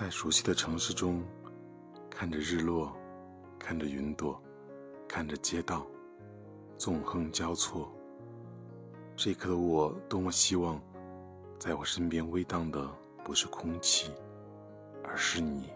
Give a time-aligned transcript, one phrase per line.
[0.00, 1.20] 在熟悉的城市中
[2.08, 2.96] 看着日落
[3.58, 4.40] 看着云朵
[5.08, 5.84] 看着街道
[6.76, 7.92] 纵横交错。
[9.16, 10.80] 这一刻的我多么希望
[11.58, 12.88] 在我身边微荡的
[13.24, 14.12] 不是空气
[15.02, 15.68] 而是你。